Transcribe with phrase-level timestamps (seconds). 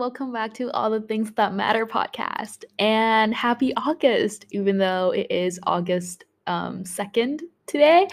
[0.00, 2.64] welcome back to All the Things That Matter podcast.
[2.78, 8.08] And happy August, even though it is August um, 2nd today.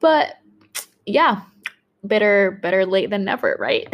[0.00, 0.38] But
[1.06, 1.42] yeah,
[2.02, 3.86] better better late than never, right?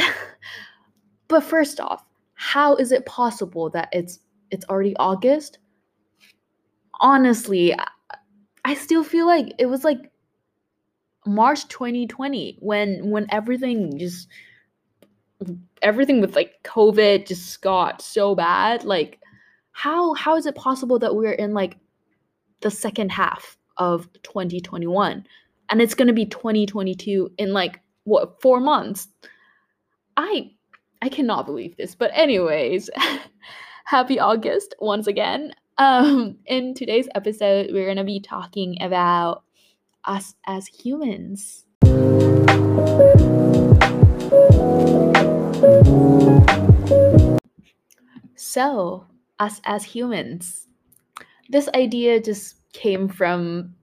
[1.29, 2.02] but first off,
[2.32, 5.59] how is it possible that it's it's already August?
[7.02, 7.77] Honestly,
[8.64, 10.11] I still feel like it was like
[11.27, 14.26] March 2020 when when everything just
[15.82, 18.85] everything with like COVID just got so bad.
[18.85, 19.21] Like,
[19.72, 21.79] how how is it possible that we're in like
[22.61, 25.25] the second half of 2021
[25.71, 29.08] and it's gonna be 2022 in like what four months?
[30.16, 30.50] I
[31.03, 31.94] I cannot believe this.
[31.94, 32.91] But anyways,
[33.84, 35.55] happy August once again.
[35.78, 39.44] Um, in today's episode, we're gonna be talking about
[40.05, 41.64] us as humans.
[48.34, 49.05] So,
[49.39, 50.69] us as humans,
[51.50, 53.75] this idea just came from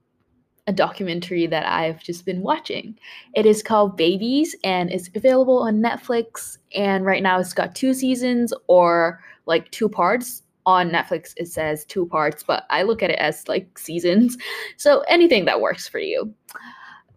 [0.65, 2.97] a documentary that I've just been watching.
[3.35, 6.57] It is called Babies and it's available on Netflix.
[6.73, 10.41] And right now it's got two seasons or like two parts.
[10.65, 14.35] On Netflix, it says two parts, but I look at it as like seasons.
[14.77, 16.33] So anything that works for you.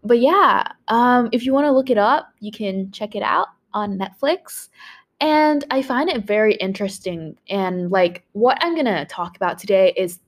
[0.03, 3.47] But yeah, um, if you want to look it up, you can check it out
[3.73, 4.69] on Netflix.
[5.19, 7.37] And I find it very interesting.
[7.49, 10.19] And like what I'm going to talk about today is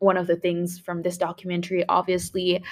[0.00, 2.62] one of the things from this documentary, obviously.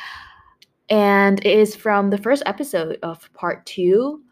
[0.91, 4.23] And it is from the first episode of part two.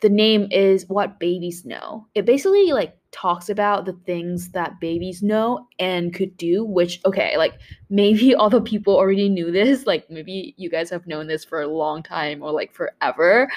[0.00, 2.06] The name is What Babies Know.
[2.14, 7.38] It basically like talks about the things that babies know and could do, which, okay,
[7.38, 7.54] like
[7.88, 9.86] maybe all the people already knew this.
[9.86, 13.50] Like maybe you guys have known this for a long time or like forever.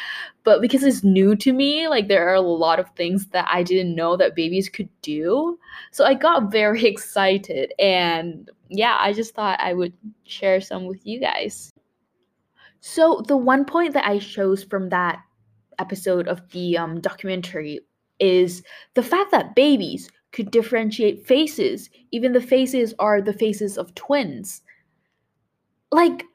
[0.46, 3.62] But because it's new to me, like there are a lot of things that I
[3.62, 5.60] didn't know that babies could do.
[5.92, 7.74] So I got very excited.
[7.80, 9.94] And yeah, I just thought I would
[10.24, 11.70] share some with you guys.
[12.80, 15.20] So the one point that I chose from that
[15.80, 17.80] episode of the um, documentary
[18.20, 18.64] is
[18.96, 24.62] the fact that babies could differentiate faces, even the faces are the faces of twins.
[25.92, 26.26] Like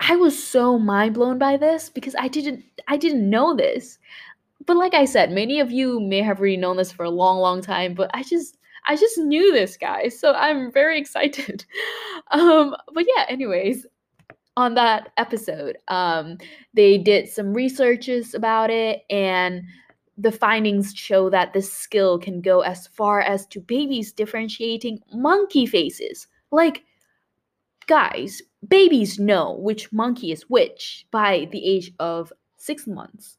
[0.00, 3.98] I was so mind blown by this because I didn't I didn't know this.
[4.66, 7.38] But like I said, many of you may have already known this for a long
[7.38, 10.08] long time, but I just I just knew this guy.
[10.08, 11.64] So I'm very excited.
[12.30, 13.86] Um but yeah, anyways,
[14.56, 16.38] on that episode, um
[16.74, 19.62] they did some researches about it and
[20.18, 25.66] the findings show that this skill can go as far as to babies differentiating monkey
[25.66, 26.26] faces.
[26.50, 26.84] Like,
[27.86, 33.36] guys, babies know which monkey is which by the age of six months.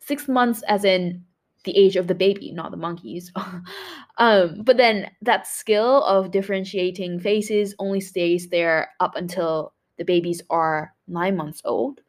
[0.00, 1.24] Six months, as in
[1.64, 3.30] the age of the baby, not the monkeys.
[4.18, 10.42] um, but then that skill of differentiating faces only stays there up until the babies
[10.50, 12.00] are nine months old.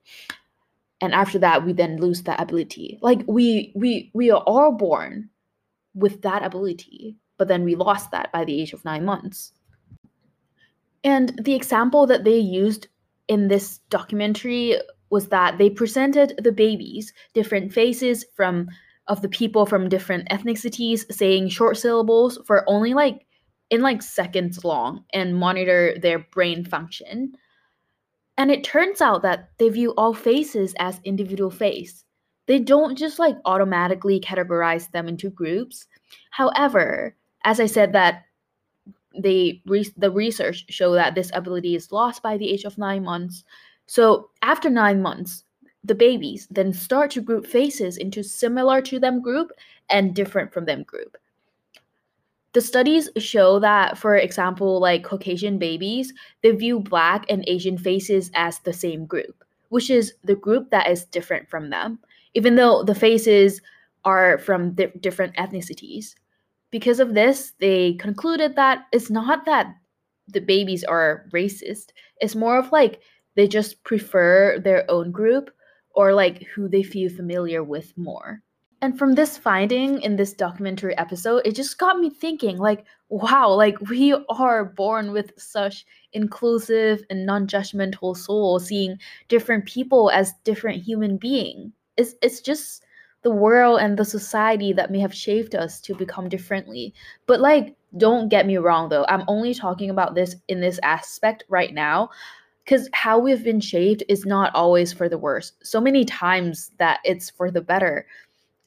[1.02, 3.00] And after that we then lose that ability.
[3.02, 5.30] Like we we we are all born
[5.94, 9.52] with that ability but then we lost that by the age of 9 months.
[11.04, 12.88] And the example that they used
[13.28, 14.78] in this documentary
[15.10, 18.68] was that they presented the babies different faces from
[19.08, 23.26] of the people from different ethnicities saying short syllables for only like
[23.70, 27.34] in like seconds long and monitor their brain function
[28.38, 32.04] and it turns out that they view all faces as individual face.
[32.48, 35.88] They don't just like automatically categorize them into groups.
[36.32, 38.24] However, as I said that
[39.18, 43.04] they re- the research show that this ability is lost by the age of 9
[43.04, 43.44] months.
[43.88, 45.46] So, after 9 months,
[45.84, 49.52] the babies then start to group faces into similar to them group
[49.90, 51.18] and different from them group
[52.56, 58.32] the studies show that for example like caucasian babies they view black and asian faces
[58.34, 62.00] as the same group which is the group that is different from them
[62.34, 63.62] even though the faces
[64.06, 66.14] are from di- different ethnicities.
[66.72, 69.76] Because of this they concluded that it's not that
[70.28, 73.00] the babies are racist it's more of like
[73.36, 75.52] they just prefer their own group
[75.92, 78.42] or like who they feel familiar with more
[78.86, 83.50] and from this finding in this documentary episode, it just got me thinking like, wow,
[83.50, 90.84] like we are born with such inclusive and non-judgmental soul, seeing different people as different
[90.84, 91.72] human beings.
[91.98, 92.84] It's it's just
[93.24, 96.94] the world and the society that may have shaped us to become differently.
[97.26, 101.44] But like, don't get me wrong though, I'm only talking about this in this aspect
[101.50, 102.12] right now
[102.64, 105.54] because how we've been shaped is not always for the worse.
[105.64, 108.06] So many times that it's for the better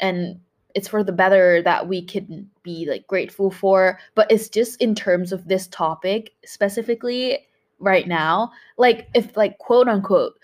[0.01, 0.41] and
[0.75, 3.99] it's for the better that we can be like grateful for.
[4.15, 7.49] But it's just in terms of this topic specifically
[7.79, 10.35] right now like if like quote unquote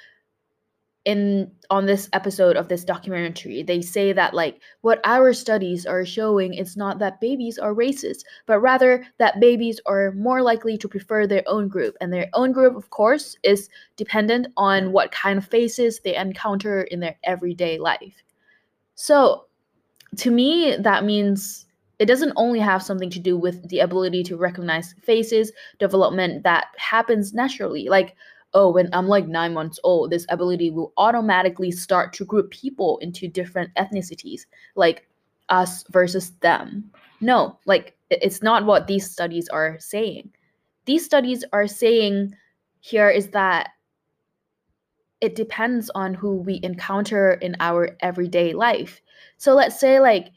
[1.04, 6.04] in on this episode of this documentary they say that like what our studies are
[6.04, 10.88] showing it's not that babies are racist but rather that babies are more likely to
[10.88, 11.94] prefer their own group.
[12.00, 16.82] And their own group of course is dependent on what kind of faces they encounter
[16.82, 18.23] in their everyday life
[18.94, 19.44] so
[20.16, 21.66] to me that means
[21.98, 26.66] it doesn't only have something to do with the ability to recognize faces development that
[26.76, 28.16] happens naturally like
[28.54, 32.98] oh, when I'm like nine months old, this ability will automatically start to group people
[32.98, 34.42] into different ethnicities,
[34.76, 35.08] like
[35.48, 36.90] us versus them.
[37.20, 40.30] No, like it's not what these studies are saying.
[40.84, 42.34] These studies are saying
[42.80, 43.70] here is that
[45.24, 49.00] it depends on who we encounter in our everyday life.
[49.38, 50.28] So let's say, like,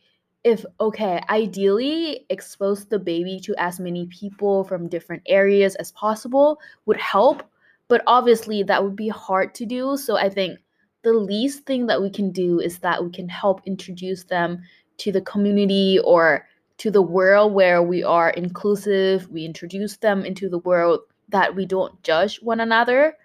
[0.43, 6.59] if okay, ideally expose the baby to as many people from different areas as possible
[6.85, 7.43] would help
[7.87, 9.97] but obviously, that would be hard to do.
[9.97, 10.59] So I think
[11.03, 14.61] the least thing that we can do is that we can help introduce them
[14.97, 16.47] to the community or
[16.79, 19.29] to the world where we are inclusive.
[19.29, 23.17] We introduce them into the world that we don't judge one another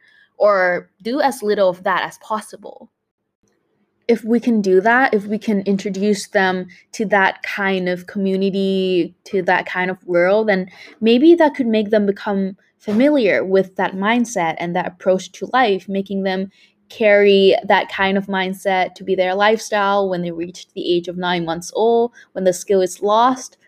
[0.42, 2.90] or do as little of that as possible.
[4.08, 9.14] If we can do that, if we can introduce them to that kind of community,
[9.26, 10.68] to that kind of world, then
[11.00, 15.88] maybe that could make them become familiar with that mindset and that approach to life,
[15.88, 16.50] making them
[16.88, 21.16] carry that kind of mindset to be their lifestyle when they reach the age of
[21.16, 23.58] nine months old, when the skill is lost,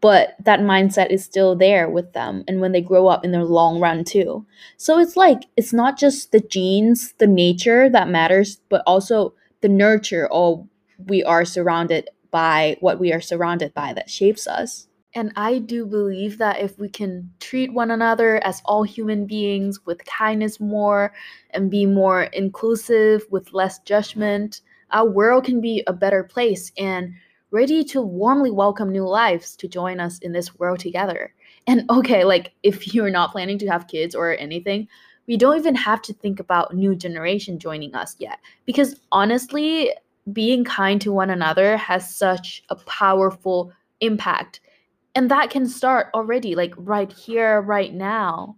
[0.00, 3.44] but that mindset is still there with them and when they grow up in the
[3.44, 4.46] long run too.
[4.76, 9.68] So it's like it's not just the genes, the nature that matters, but also the
[9.68, 10.66] nurture or
[11.06, 14.86] we are surrounded by what we are surrounded by that shapes us.
[15.14, 19.84] And I do believe that if we can treat one another as all human beings
[19.84, 21.12] with kindness more
[21.50, 24.60] and be more inclusive with less judgment,
[24.92, 27.14] our world can be a better place and
[27.50, 31.34] ready to warmly welcome new lives to join us in this world together.
[31.66, 34.88] And okay, like if you're not planning to have kids or anything,
[35.26, 38.38] we don't even have to think about new generation joining us yet.
[38.66, 39.92] Because honestly,
[40.32, 44.60] being kind to one another has such a powerful impact.
[45.14, 48.56] And that can start already like right here right now.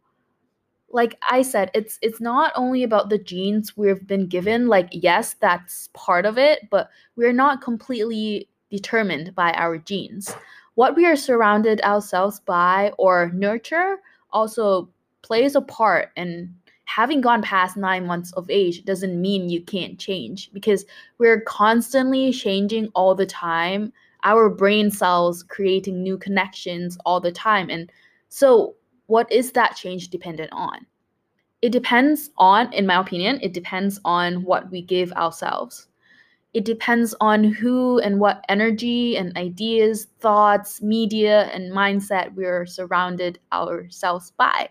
[0.94, 5.36] Like i said it's it's not only about the genes we've been given like yes
[5.40, 10.34] that's part of it but we're not completely determined by our genes
[10.74, 13.98] what we are surrounded ourselves by or nurture
[14.30, 14.88] also
[15.22, 16.52] plays a part and
[16.86, 20.84] having gone past nine months of age doesn't mean you can't change because
[21.18, 23.92] we're constantly changing all the time
[24.24, 27.70] our brain cells creating new connections all the time.
[27.70, 27.90] And
[28.28, 28.74] so,
[29.06, 30.86] what is that change dependent on?
[31.60, 35.88] It depends on, in my opinion, it depends on what we give ourselves.
[36.54, 43.38] It depends on who and what energy and ideas, thoughts, media, and mindset we're surrounded
[43.52, 44.68] ourselves by.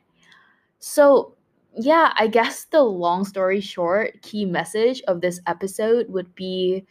[0.80, 1.36] So,
[1.76, 6.86] yeah, I guess the long story short, key message of this episode would be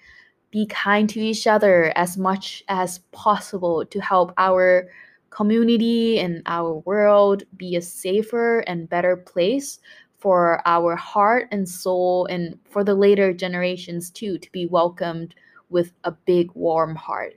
[0.51, 4.89] be kind to each other as much as possible to help our
[5.31, 9.79] community and our world be a safer and better place
[10.21, 15.35] for our heart and soul and for the later generations too to be welcomed
[15.71, 17.35] with a big warm heart.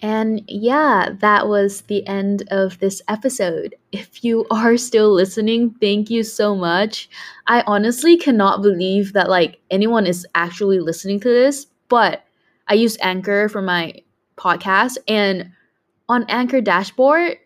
[0.00, 3.74] And yeah, that was the end of this episode.
[3.90, 7.08] If you are still listening, thank you so much.
[7.46, 12.24] I honestly cannot believe that like anyone is actually listening to this, but
[12.68, 13.94] I use Anchor for my
[14.36, 15.50] podcast and
[16.08, 17.38] on Anchor dashboard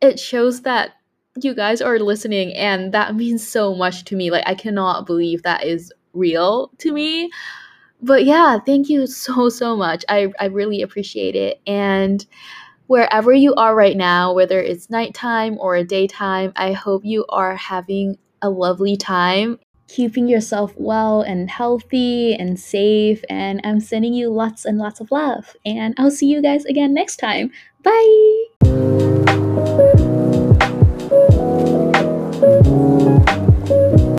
[0.00, 0.95] it shows that
[1.42, 4.30] you guys are listening and that means so much to me.
[4.30, 7.30] Like I cannot believe that is real to me.
[8.00, 10.04] But yeah, thank you so so much.
[10.08, 12.24] I I really appreciate it and
[12.86, 18.16] wherever you are right now, whether it's nighttime or daytime, I hope you are having
[18.42, 23.22] a lovely time keeping yourself well and healthy and safe.
[23.30, 25.56] And I'm sending you lots and lots of love.
[25.64, 27.50] And I'll see you guys again next time.
[27.82, 28.85] Bye.